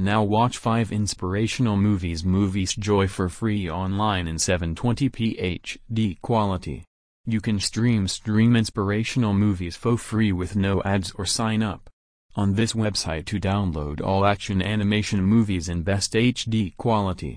[0.00, 6.84] Now watch 5 inspirational movies Moviesjoy for free online in 720p HD quality.
[7.26, 11.90] You can stream stream inspirational movies for free with no ads or sign up.
[12.36, 17.36] On this website to download all action animation movies in best HD quality.